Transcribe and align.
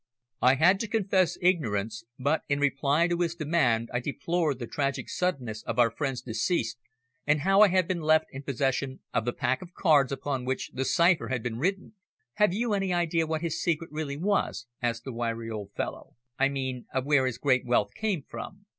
I 0.41 0.55
had 0.55 0.79
to 0.79 0.87
confess 0.87 1.37
ignorance, 1.43 2.05
but 2.17 2.41
in 2.49 2.59
reply 2.59 3.07
to 3.07 3.19
his 3.19 3.35
demand 3.35 3.91
I 3.93 3.99
deplored 3.99 4.57
the 4.57 4.65
tragic 4.65 5.07
suddenness 5.07 5.61
of 5.61 5.77
our 5.77 5.91
friend's 5.91 6.23
decease, 6.23 6.75
and 7.27 7.41
how 7.41 7.61
I 7.61 7.67
had 7.67 7.87
been 7.87 8.01
left 8.01 8.25
in 8.31 8.41
possession 8.41 9.01
of 9.13 9.25
the 9.25 9.31
pack 9.31 9.61
of 9.61 9.75
cards 9.75 10.11
upon 10.11 10.43
which 10.43 10.71
the 10.73 10.85
cipher 10.85 11.27
had 11.27 11.43
been 11.43 11.59
written. 11.59 11.93
"Have 12.41 12.51
you 12.51 12.73
any 12.73 12.91
idea 12.91 13.27
what 13.27 13.41
his 13.41 13.61
secret 13.61 13.91
really 13.91 14.17
was?" 14.17 14.65
asked 14.81 15.03
the 15.03 15.13
wiry 15.13 15.51
old 15.51 15.71
fellow. 15.75 16.15
"I 16.39 16.49
mean 16.49 16.87
of 16.91 17.05
where 17.05 17.27
his 17.27 17.37
great 17.37 17.63
wealth 17.67 17.93
came 17.93 18.23
from?" 18.27 18.65